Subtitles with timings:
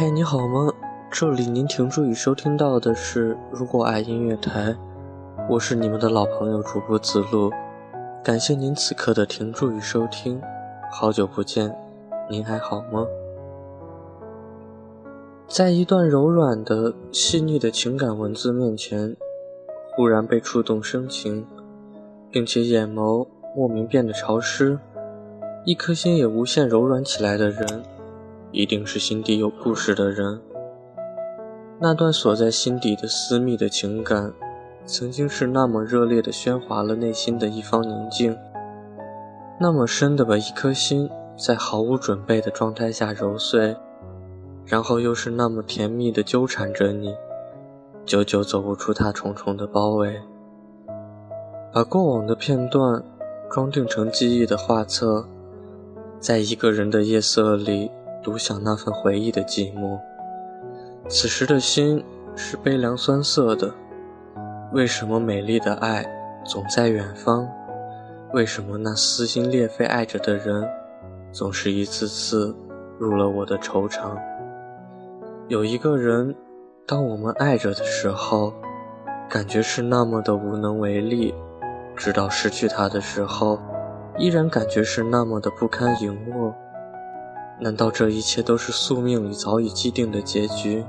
[0.00, 0.72] 嗨，你好吗？
[1.10, 4.72] 这里您停注已收听到的是《如果爱音乐台》，
[5.46, 7.50] 我是你们的老朋友主播子路，
[8.24, 10.40] 感谢您此刻的停驻与收听，
[10.90, 11.76] 好久不见，
[12.30, 13.06] 您还好吗？
[15.46, 19.14] 在一段柔软的、细腻的情感文字面前，
[19.94, 21.46] 忽然被触动生情，
[22.30, 24.78] 并且眼眸莫名变得潮湿，
[25.66, 27.82] 一颗心也无限柔软起来的人。
[28.52, 30.40] 一定是心底有故事的人。
[31.78, 34.32] 那段锁在心底的私密的情感，
[34.84, 38.36] 曾经是那么热烈的喧哗了内心的一方宁静，
[39.58, 43.76] 那么深的把一颗心在毫无准备的状态下揉碎，
[44.66, 47.14] 然后又是那么甜蜜的纠缠着你，
[48.04, 50.20] 久久走不出它重重的包围。
[51.72, 53.02] 把过往的片段
[53.48, 55.24] 装订成记忆的画册，
[56.18, 57.90] 在一个人的夜色里。
[58.22, 59.98] 独享那份回忆的寂寞，
[61.08, 62.04] 此时的心
[62.36, 63.72] 是悲凉酸涩的。
[64.72, 66.06] 为什么美丽的爱
[66.44, 67.48] 总在远方？
[68.32, 70.68] 为什么那撕心裂肺爱着的人，
[71.32, 72.54] 总是一次次
[72.98, 74.16] 入了我的愁肠？
[75.48, 76.34] 有一个人，
[76.86, 78.52] 当我们爱着的时候，
[79.28, 81.34] 感觉是那么的无能为力；
[81.96, 83.58] 直到失去他的时候，
[84.18, 86.54] 依然感觉是那么的不堪盈握。
[87.62, 90.82] 难道这一切都是宿命里早已既定的结局？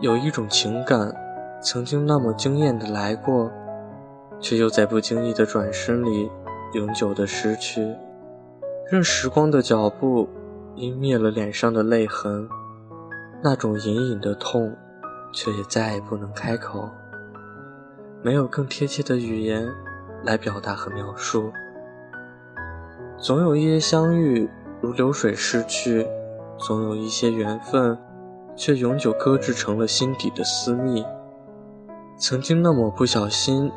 [0.00, 1.14] 有一种情感，
[1.62, 3.50] 曾经那么惊艳的来过，
[4.40, 6.30] 却又在不经意的转身里
[6.72, 7.94] 永久的失去。
[8.90, 10.26] 任时光的脚步
[10.74, 12.48] 湮灭了脸上的泪痕，
[13.42, 14.74] 那种隐隐的痛，
[15.34, 16.88] 却也再也不能开口。
[18.22, 19.70] 没有更贴切的语言
[20.22, 21.52] 来表达和描述。
[23.18, 24.48] 总有一些相遇。
[24.84, 26.06] 如流水逝去，
[26.58, 27.96] 总有一些缘分，
[28.54, 31.02] 却永久搁置成了心底的私密。
[32.18, 33.72] 曾经那么不小心，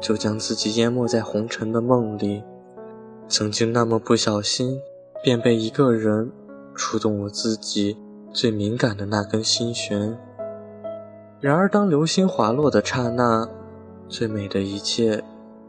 [0.00, 2.42] 就将自己淹没在红尘的梦里；
[3.28, 4.80] 曾经那么不小心，
[5.22, 6.32] 便被一个人
[6.74, 7.96] 触动我自己
[8.32, 10.18] 最敏感的那根心弦。
[11.38, 13.48] 然而，当流星滑落的刹那，
[14.08, 15.22] 最美的一切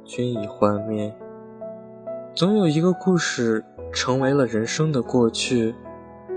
[0.04, 1.16] 均已幻灭。
[2.34, 3.64] 总有一个故事。
[3.92, 5.76] 成为了人生的过去，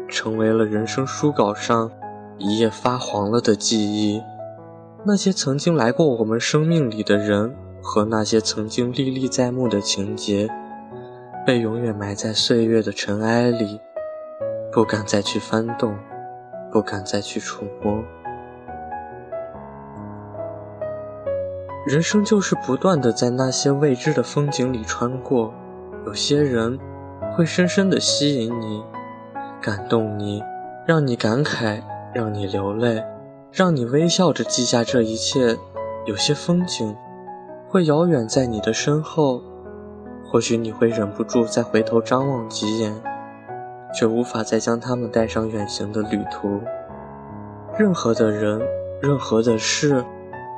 [0.08, 1.90] 成为了人生书稿上
[2.38, 4.22] 一页发黄了的记忆。
[5.04, 10.48] 那些曾经来过我们生命里的人，和那些曾经历历在目的情节，
[11.44, 13.80] 被永远埋在岁月的尘埃里，
[14.72, 15.96] 不敢再去翻动，
[16.70, 18.02] 不敢再去触摸。
[21.84, 25.52] 人生就是不断的在那些未知的风景里穿过，
[26.06, 26.78] 有些人。
[27.34, 28.84] 会深深地吸引你，
[29.60, 30.42] 感动你，
[30.86, 31.80] 让你感慨，
[32.12, 33.02] 让你流泪，
[33.50, 35.56] 让你微笑着记下这一切。
[36.04, 36.94] 有些风景
[37.68, 39.40] 会遥远在你的身后，
[40.30, 42.92] 或许你会忍不住再回头张望几眼，
[43.94, 46.60] 却无法再将他们带上远行的旅途。
[47.78, 48.60] 任何的人，
[49.00, 50.04] 任何的事，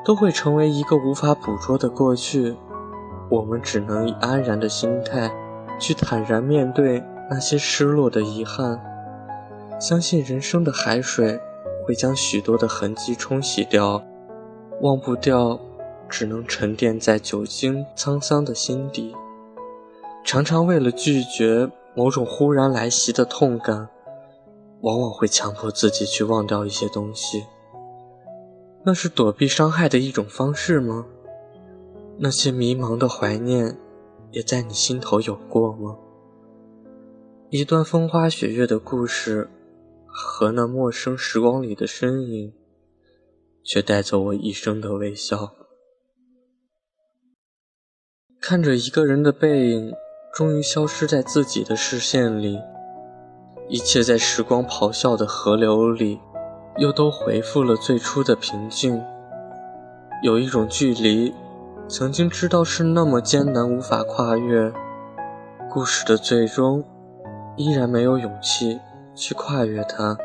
[0.04, 2.56] 都会成为一个无法捕捉的过去。
[3.30, 5.30] 我们只能以安然的心态。
[5.78, 8.80] 去坦然面对那些失落的遗憾，
[9.80, 11.40] 相信人生的海水
[11.86, 14.02] 会将许多的痕迹冲洗掉，
[14.80, 15.58] 忘不掉，
[16.08, 19.14] 只能沉淀在久经沧桑的心底。
[20.24, 23.88] 常常为了拒绝某种忽然来袭的痛感，
[24.80, 27.44] 往往会强迫自己去忘掉一些东西。
[28.84, 31.06] 那是躲避伤害的一种方式吗？
[32.18, 33.76] 那些迷茫的怀念。
[34.34, 35.96] 也在你心头有过吗？
[37.50, 39.48] 一段风花雪月的故事，
[40.08, 42.52] 和那陌生时光里的身影，
[43.62, 45.54] 却带走我一生的微笑。
[48.40, 49.92] 看着一个人的背影，
[50.34, 52.58] 终于消失在自己的视线里，
[53.69, 56.19] 一切在时光咆哮的河流里，
[56.78, 59.00] 又都恢复了最初的平静。
[60.25, 61.32] 有一种距离。
[61.86, 64.72] 曾经知道是那么艰难，无法跨越。
[65.70, 66.82] 故事的最终，
[67.56, 68.81] 依然没有勇气
[69.14, 70.16] 去跨越它。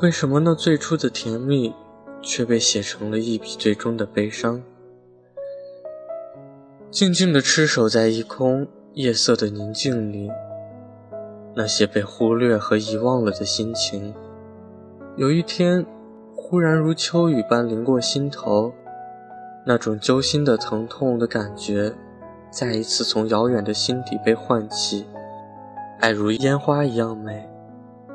[0.00, 1.72] 为什么那最初的甜蜜，
[2.20, 4.60] 却被写成了一笔最终的悲伤？
[6.90, 10.30] 静静地痴守在一空夜色的宁静里，
[11.54, 14.12] 那些被忽略和遗忘了的心情，
[15.16, 15.86] 有一天，
[16.34, 18.72] 忽然如秋雨般淋过心头。
[19.66, 21.94] 那种揪心的疼痛的感觉，
[22.50, 25.06] 再一次从遥远的心底被唤起。
[26.00, 27.48] 爱如烟花一样美，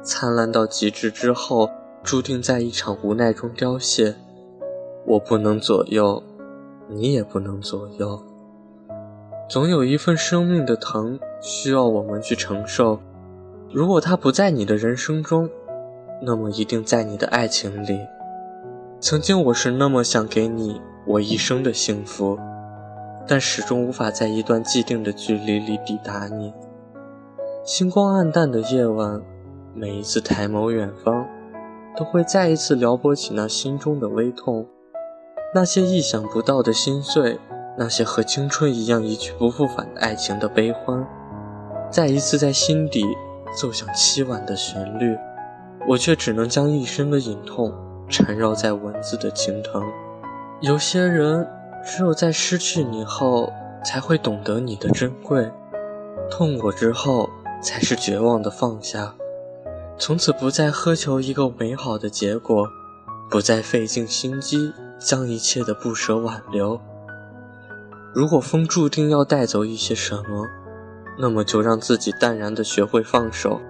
[0.04, 1.70] 灿烂到极致之后，
[2.04, 4.16] 注定在一场无奈中凋谢。
[5.08, 6.22] 我不能左右，
[6.88, 8.22] 你也不能左右。
[9.50, 13.00] 总有一份生命的疼需要我们去承受。
[13.72, 15.50] 如果它不在你的人生中，
[16.22, 18.00] 那么一定在你的爱情里。
[19.00, 20.80] 曾经我是那么想给你
[21.10, 22.38] 我一生的幸福，
[23.28, 26.54] 但始终无法在一段既定的距离里抵达你。
[27.66, 29.20] 星光暗淡的夜晚，
[29.74, 31.26] 每一次抬眸远方，
[31.98, 34.68] 都会再一次撩拨起那心中的微痛，
[35.56, 37.40] 那些意想不到的心碎。
[37.76, 41.08] 那些和青春一样一去不复返的爱情的悲欢，
[41.90, 43.04] 再一次在心底
[43.56, 45.18] 奏响凄婉的旋律，
[45.88, 47.74] 我却只能将一生的隐痛
[48.10, 49.82] 缠绕在文字的情藤。
[50.62, 51.48] 有些人，
[51.86, 53.50] 只有在失去你后，
[53.86, 55.50] 才会懂得你的珍贵，
[56.30, 57.30] 痛过之后，
[57.64, 59.16] 才是绝望的放下，
[59.98, 62.68] 从此不再苛求一个美好的结果，
[63.32, 66.78] 不再费尽心机将一切的不舍挽留。
[68.14, 70.46] 如果风注定要带走一些什么，
[71.18, 73.62] 那么就让自己淡然的学会放手。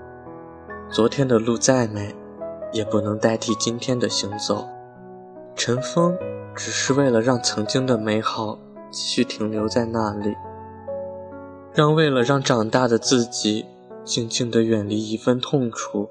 [0.89, 2.15] 昨天的路再美，
[2.71, 4.67] 也不能代替今天的行走。
[5.55, 6.17] 尘封，
[6.55, 8.59] 只是为了让曾经的美好
[8.91, 10.35] 继续停留在那里，
[11.73, 13.65] 让为了让长大的自己
[14.03, 16.09] 静静地远离一份痛楚，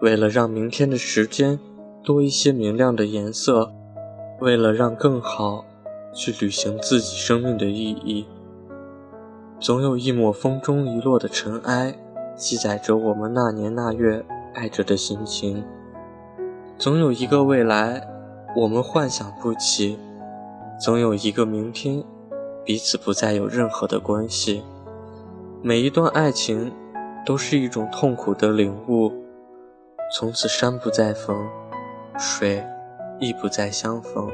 [0.00, 1.58] 为了让明天的时间
[2.02, 3.72] 多一些明亮的颜色，
[4.40, 5.64] 为了让更好。
[6.18, 8.26] 去履行自己生命的意义。
[9.60, 11.94] 总有一抹风中遗落的尘埃，
[12.34, 14.24] 记载着我们那年那月
[14.54, 15.62] 爱着的心情。
[16.78, 18.02] 总有一个未来，
[18.56, 19.98] 我们幻想不起；
[20.80, 22.02] 总有一个明天，
[22.64, 24.64] 彼此不再有任何的关系。
[25.60, 26.72] 每一段爱情，
[27.26, 29.12] 都是一种痛苦的领悟。
[30.14, 31.36] 从此山不再逢，
[32.18, 32.64] 水
[33.20, 34.26] 亦不再相逢。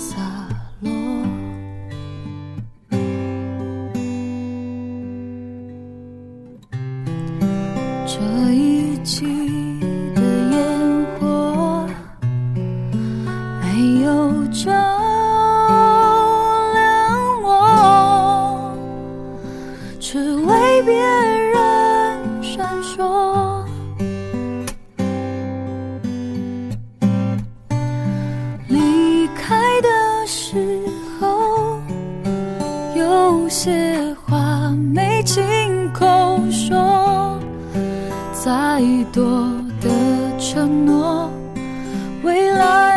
[0.00, 0.16] 洒
[0.80, 1.19] 落。
[33.50, 35.42] 些话没亲
[35.92, 37.36] 口说，
[38.32, 38.80] 再
[39.12, 39.22] 多
[39.80, 39.90] 的
[40.38, 41.28] 承诺，
[42.22, 42.89] 未来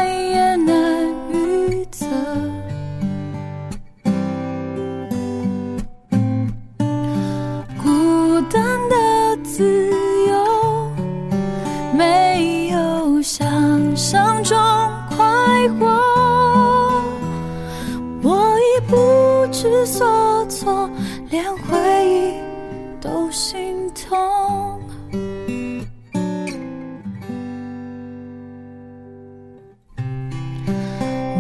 [23.04, 24.80] 都心痛。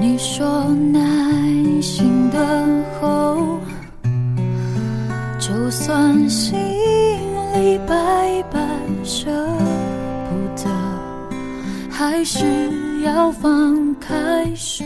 [0.01, 1.00] 你说耐
[1.82, 3.62] 心等候，
[5.39, 6.53] 就算心
[7.53, 8.62] 里百般
[9.05, 9.32] 舍
[10.27, 10.70] 不得，
[11.89, 12.43] 还是
[13.03, 14.84] 要放开手。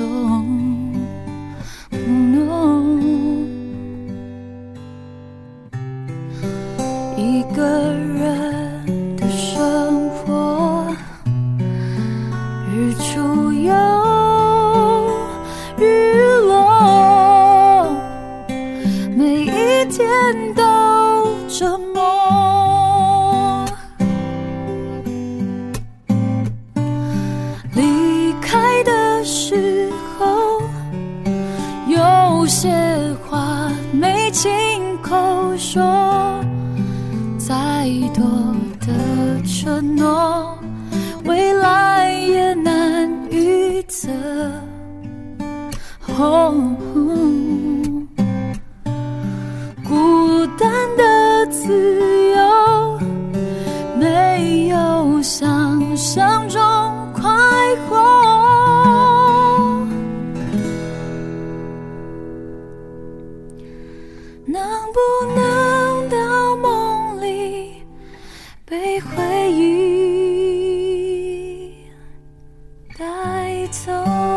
[73.70, 74.37] 走？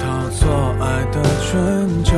[0.31, 2.15] 套错爱的春秋。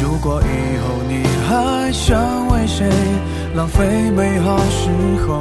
[0.00, 0.46] 如果以
[0.80, 2.88] 后你还想为谁
[3.54, 4.90] 浪费美好时
[5.26, 5.40] 候，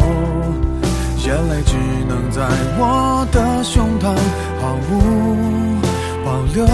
[1.25, 1.75] 眼泪只
[2.07, 2.41] 能在
[2.77, 4.15] 我的胸膛
[4.61, 5.79] 毫无
[6.23, 6.65] 保留。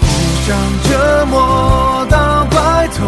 [0.00, 0.02] 互
[0.44, 3.00] 相折磨到白头，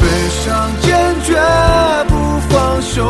[0.00, 0.02] 悲
[0.44, 0.90] 伤坚
[1.24, 1.34] 决
[2.54, 3.04] 光雄